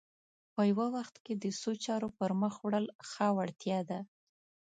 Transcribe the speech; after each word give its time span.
په 0.53 0.61
یوه 0.71 0.87
وخت 0.97 1.15
کې 1.23 1.33
د 1.43 1.45
څو 1.59 1.71
چارو 1.85 2.07
پر 2.17 2.31
مخ 2.41 2.53
وړل 2.65 2.85
ښه 3.09 3.27
وړتیا 3.37 3.79
ده 3.89 3.99